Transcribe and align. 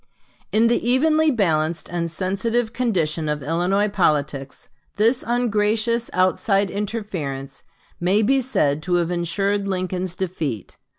In 0.51 0.65
the 0.65 0.83
evenly 0.89 1.29
balanced 1.29 1.87
and 1.87 2.09
sensitive 2.09 2.73
condition 2.73 3.29
of 3.29 3.43
Illinois 3.43 3.87
politics 3.87 4.67
this 4.95 5.23
ungracious 5.27 6.09
outside 6.11 6.71
interference 6.71 7.61
may 7.99 8.23
be 8.23 8.41
said 8.41 8.81
to 8.81 8.95
have 8.95 9.11
insured 9.11 9.67
Lincoln's 9.67 10.15
defeat. 10.15 10.75